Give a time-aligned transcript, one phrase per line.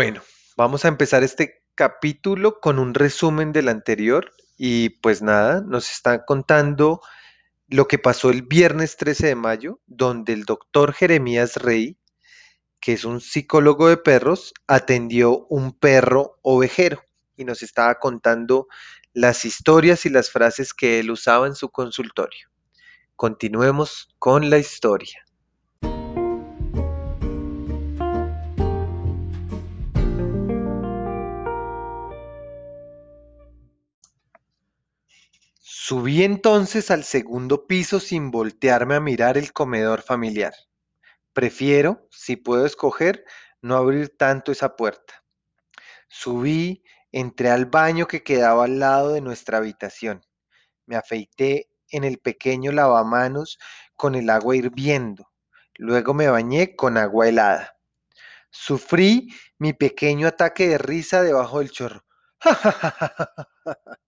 [0.00, 0.22] Bueno,
[0.56, 6.24] vamos a empezar este capítulo con un resumen del anterior y pues nada, nos está
[6.24, 7.00] contando
[7.66, 11.98] lo que pasó el viernes 13 de mayo, donde el doctor Jeremías Rey,
[12.78, 17.02] que es un psicólogo de perros, atendió un perro ovejero
[17.36, 18.68] y nos estaba contando
[19.14, 22.46] las historias y las frases que él usaba en su consultorio.
[23.16, 25.27] Continuemos con la historia.
[35.88, 40.52] Subí entonces al segundo piso sin voltearme a mirar el comedor familiar.
[41.32, 43.24] Prefiero, si puedo escoger,
[43.62, 45.24] no abrir tanto esa puerta.
[46.06, 50.20] Subí, entré al baño que quedaba al lado de nuestra habitación.
[50.84, 53.58] Me afeité en el pequeño lavamanos
[53.96, 55.30] con el agua hirviendo.
[55.76, 57.78] Luego me bañé con agua helada.
[58.50, 62.04] Sufrí mi pequeño ataque de risa debajo del chorro.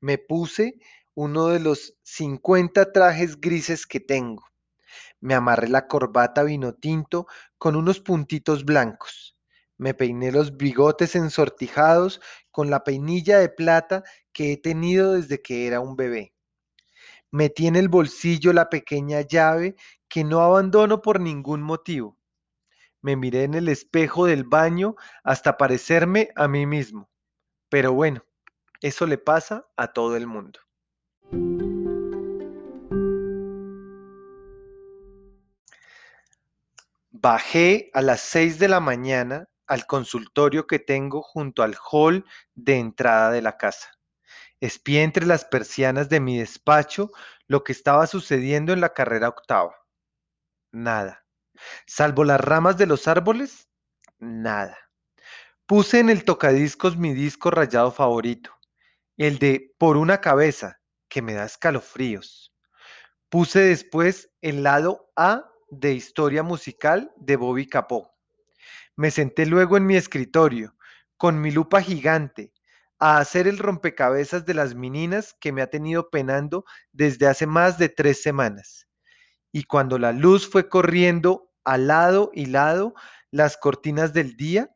[0.00, 0.78] me puse
[1.16, 4.44] uno de los 50 trajes grises que tengo.
[5.18, 9.34] Me amarré la corbata vino tinto con unos puntitos blancos.
[9.78, 15.66] Me peiné los bigotes ensortijados con la peinilla de plata que he tenido desde que
[15.66, 16.34] era un bebé.
[17.30, 19.74] Metí en el bolsillo la pequeña llave
[20.08, 22.18] que no abandono por ningún motivo.
[23.00, 27.08] Me miré en el espejo del baño hasta parecerme a mí mismo.
[27.70, 28.22] Pero bueno,
[28.82, 30.65] eso le pasa a todo el mundo.
[37.18, 42.78] Bajé a las 6 de la mañana al consultorio que tengo junto al hall de
[42.78, 43.88] entrada de la casa.
[44.60, 47.10] Espié entre las persianas de mi despacho
[47.46, 49.74] lo que estaba sucediendo en la carrera octava.
[50.72, 51.24] Nada.
[51.86, 53.70] Salvo las ramas de los árboles,
[54.18, 54.76] nada.
[55.64, 58.54] Puse en el tocadiscos mi disco rayado favorito,
[59.16, 62.54] el de Por una cabeza, que me da escalofríos.
[63.30, 68.14] Puse después el lado A de Historia Musical de Bobby Capó.
[68.96, 70.74] Me senté luego en mi escritorio,
[71.16, 72.52] con mi lupa gigante,
[72.98, 77.78] a hacer el rompecabezas de las meninas que me ha tenido penando desde hace más
[77.78, 78.88] de tres semanas.
[79.52, 82.94] Y cuando la luz fue corriendo al lado y lado
[83.30, 84.70] las cortinas del día,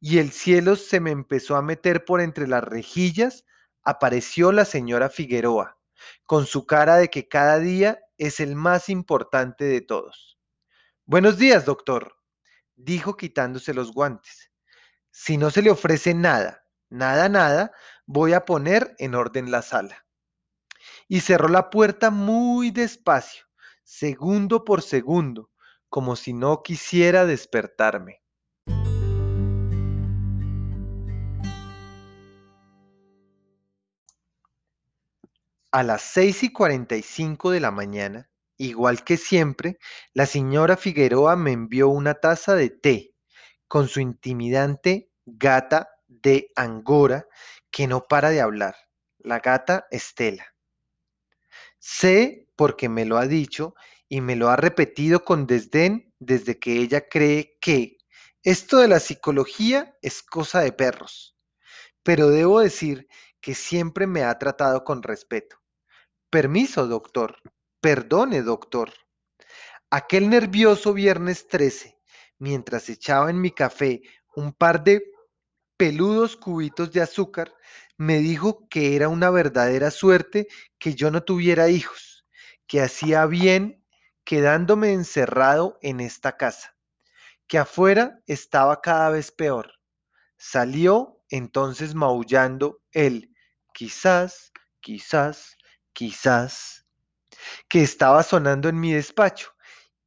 [0.00, 3.44] y el cielo se me empezó a meter por entre las rejillas,
[3.84, 5.78] apareció la señora Figueroa,
[6.24, 10.38] con su cara de que cada día es el más importante de todos.
[11.04, 12.14] Buenos días, doctor,
[12.76, 14.52] dijo quitándose los guantes.
[15.10, 17.72] Si no se le ofrece nada, nada, nada,
[18.06, 20.06] voy a poner en orden la sala.
[21.08, 23.44] Y cerró la puerta muy despacio,
[23.82, 25.50] segundo por segundo,
[25.88, 28.21] como si no quisiera despertarme.
[35.74, 39.78] A las seis y cuarenta y cinco de la mañana, igual que siempre,
[40.12, 43.14] la señora Figueroa me envió una taza de té
[43.68, 47.26] con su intimidante gata de Angora
[47.70, 48.76] que no para de hablar,
[49.16, 50.44] la gata Estela.
[51.78, 53.74] Sé porque me lo ha dicho
[54.10, 57.96] y me lo ha repetido con desdén desde que ella cree que
[58.42, 61.34] esto de la psicología es cosa de perros.
[62.02, 63.08] Pero debo decir
[63.40, 65.61] que siempre me ha tratado con respeto.
[66.32, 67.36] Permiso, doctor.
[67.82, 68.90] Perdone, doctor.
[69.90, 71.98] Aquel nervioso viernes 13,
[72.38, 74.00] mientras echaba en mi café
[74.34, 75.04] un par de
[75.76, 77.52] peludos cubitos de azúcar,
[77.98, 80.48] me dijo que era una verdadera suerte
[80.78, 82.24] que yo no tuviera hijos,
[82.66, 83.84] que hacía bien
[84.24, 86.74] quedándome encerrado en esta casa,
[87.46, 89.70] que afuera estaba cada vez peor.
[90.38, 93.34] Salió entonces maullando él,
[93.74, 94.50] quizás,
[94.80, 95.58] quizás,
[95.92, 96.86] quizás,
[97.68, 99.52] que estaba sonando en mi despacho.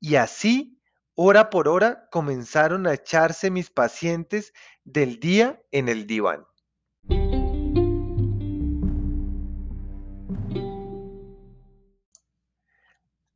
[0.00, 0.80] Y así,
[1.14, 4.52] hora por hora, comenzaron a echarse mis pacientes
[4.84, 6.44] del día en el diván.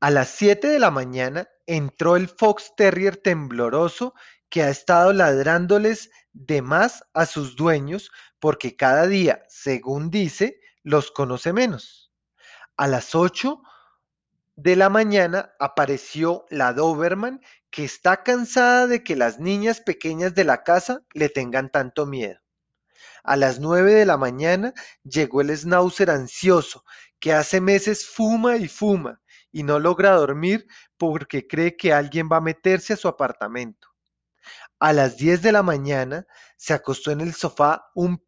[0.01, 4.15] A las 7 de la mañana entró el Fox Terrier tembloroso
[4.49, 11.11] que ha estado ladrándoles de más a sus dueños porque cada día, según dice, los
[11.11, 12.08] conoce menos.
[12.79, 13.61] A las 8
[14.55, 17.41] de la mañana apareció la Doberman
[17.71, 22.39] que está cansada de que las niñas pequeñas de la casa le tengan tanto miedo.
[23.25, 26.85] A las 9 de la mañana llegó el Schnauzer ansioso,
[27.19, 29.21] que hace meses fuma y fuma
[29.51, 30.65] y no logra dormir
[30.97, 33.89] porque cree que alguien va a meterse a su apartamento.
[34.79, 38.25] A las 10 de la mañana se acostó en el sofá un,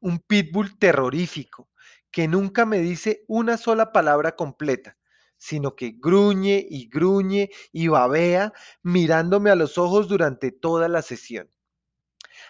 [0.00, 1.70] un pitbull terrorífico
[2.16, 4.96] que nunca me dice una sola palabra completa,
[5.36, 11.50] sino que gruñe y gruñe y babea mirándome a los ojos durante toda la sesión.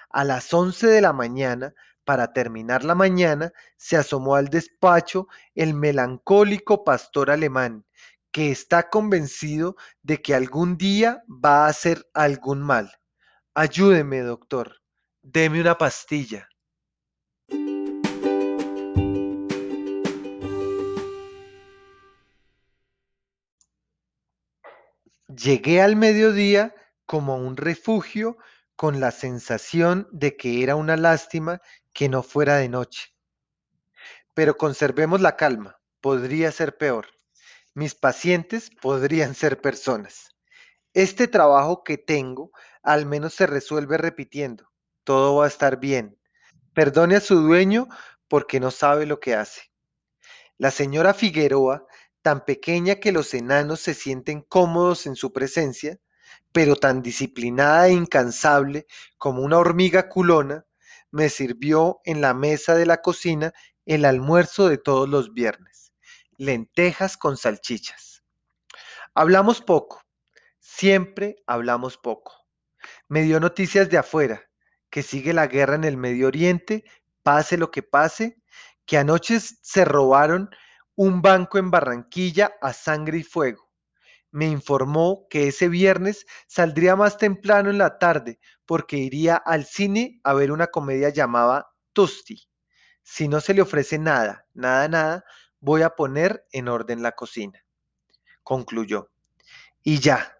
[0.08, 1.74] A las 11 de la mañana,
[2.04, 5.26] para terminar la mañana, se asomó al despacho
[5.56, 7.84] el melancólico pastor alemán,
[8.30, 12.92] que está convencido de que algún día va a hacer algún mal.
[13.52, 14.76] Ayúdeme, doctor.
[15.22, 16.48] Deme una pastilla.
[25.28, 26.74] Llegué al mediodía
[27.04, 28.38] como a un refugio
[28.76, 31.60] con la sensación de que era una lástima
[31.92, 33.12] que no fuera de noche.
[34.34, 37.08] Pero conservemos la calma, podría ser peor.
[37.74, 40.36] Mis pacientes podrían ser personas.
[40.94, 42.52] Este trabajo que tengo
[42.82, 44.70] al menos se resuelve repitiendo.
[45.02, 46.18] Todo va a estar bien.
[46.72, 47.88] Perdone a su dueño
[48.28, 49.72] porque no sabe lo que hace.
[50.56, 51.86] La señora Figueroa,
[52.26, 56.00] tan pequeña que los enanos se sienten cómodos en su presencia,
[56.50, 60.66] pero tan disciplinada e incansable como una hormiga culona,
[61.12, 63.52] me sirvió en la mesa de la cocina
[63.84, 65.92] el almuerzo de todos los viernes,
[66.36, 68.24] lentejas con salchichas.
[69.14, 70.02] Hablamos poco,
[70.58, 72.48] siempre hablamos poco.
[73.06, 74.50] Me dio noticias de afuera,
[74.90, 76.82] que sigue la guerra en el Medio Oriente,
[77.22, 78.42] pase lo que pase,
[78.84, 80.50] que anoche se robaron
[80.96, 83.70] un banco en Barranquilla a sangre y fuego.
[84.30, 90.20] Me informó que ese viernes saldría más temprano en la tarde porque iría al cine
[90.24, 92.48] a ver una comedia llamada Tosti.
[93.02, 95.24] Si no se le ofrece nada, nada, nada,
[95.60, 97.64] voy a poner en orden la cocina.
[98.42, 99.10] Concluyó.
[99.82, 100.36] Y ya,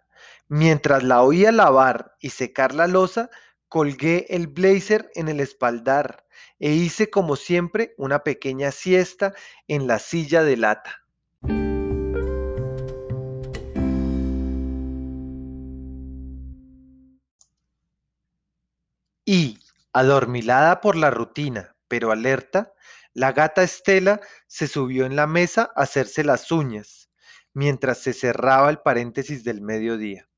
[0.47, 3.29] mientras la oía lavar y secar la loza,
[3.69, 6.26] colgué el blazer en el espaldar
[6.59, 9.33] e hice como siempre una pequeña siesta
[9.67, 11.03] en la silla de lata.
[19.29, 19.59] Y,
[19.91, 22.73] adormilada por la rutina, pero alerta,
[23.13, 27.09] la gata Estela se subió en la mesa a hacerse las uñas,
[27.53, 30.29] mientras se cerraba el paréntesis del mediodía,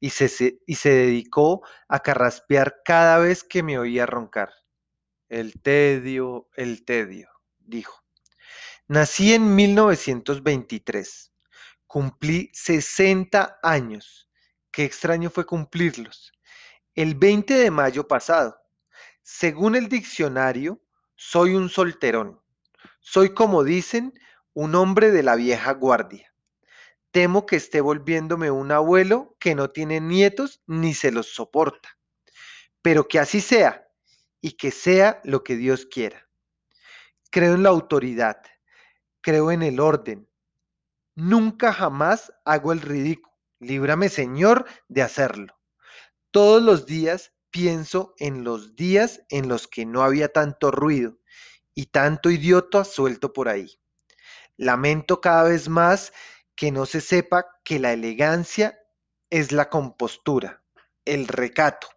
[0.00, 4.50] y se, y se dedicó a carraspear cada vez que me oía roncar.
[5.28, 8.04] El tedio, el tedio, dijo.
[8.88, 11.32] Nací en 1923.
[11.86, 14.28] Cumplí 60 años.
[14.70, 16.32] Qué extraño fue cumplirlos.
[16.94, 18.60] El 20 de mayo pasado.
[19.22, 20.82] Según el diccionario,
[21.16, 22.42] soy un solterón.
[23.00, 24.12] Soy, como dicen,
[24.52, 26.34] un hombre de la vieja guardia.
[27.12, 31.96] Temo que esté volviéndome un abuelo que no tiene nietos ni se los soporta.
[32.82, 33.83] Pero que así sea
[34.44, 36.28] y que sea lo que Dios quiera.
[37.30, 38.42] Creo en la autoridad,
[39.22, 40.28] creo en el orden.
[41.14, 43.34] Nunca jamás hago el ridículo.
[43.58, 45.58] Líbrame, Señor, de hacerlo.
[46.30, 51.18] Todos los días pienso en los días en los que no había tanto ruido
[51.74, 53.80] y tanto idiota suelto por ahí.
[54.58, 56.12] Lamento cada vez más
[56.54, 58.78] que no se sepa que la elegancia
[59.30, 60.62] es la compostura,
[61.06, 61.93] el recato.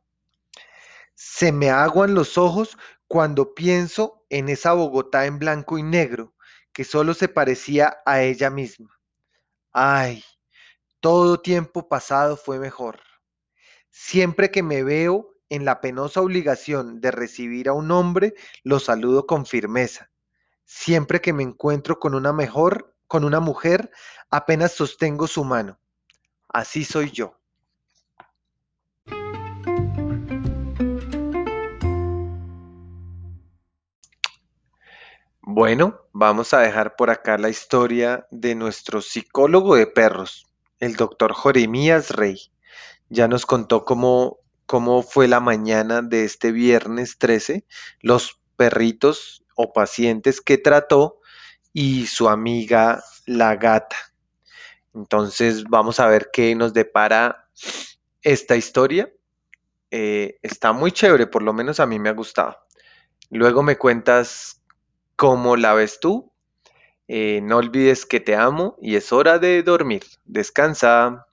[1.19, 6.35] Se me aguan los ojos cuando pienso en esa Bogotá en blanco y negro
[6.71, 8.99] que solo se parecía a ella misma.
[9.71, 10.23] Ay,
[10.99, 12.99] todo tiempo pasado fue mejor.
[13.89, 19.25] Siempre que me veo en la penosa obligación de recibir a un hombre, lo saludo
[19.25, 20.11] con firmeza.
[20.65, 23.89] Siempre que me encuentro con una mejor, con una mujer,
[24.29, 25.79] apenas sostengo su mano.
[26.47, 27.36] Así soy yo.
[35.59, 40.45] Bueno, vamos a dejar por acá la historia de nuestro psicólogo de perros,
[40.79, 42.51] el doctor Jeremías Rey.
[43.09, 44.37] Ya nos contó cómo,
[44.67, 47.65] cómo fue la mañana de este viernes 13,
[48.01, 51.21] los perritos o pacientes que trató
[51.73, 53.97] y su amiga la gata.
[54.93, 57.49] Entonces vamos a ver qué nos depara
[58.21, 59.11] esta historia.
[59.89, 62.59] Eh, está muy chévere, por lo menos a mí me ha gustado.
[63.31, 64.56] Luego me cuentas
[65.17, 66.31] cómo la ves tú.
[67.09, 70.03] Eh, no olvides que te amo y es hora de dormir.
[70.23, 71.27] Descansa.